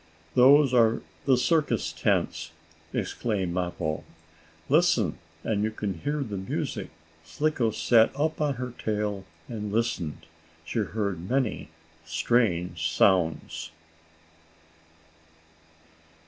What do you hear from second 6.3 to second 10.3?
music." Slicko sat up on her tail and listened.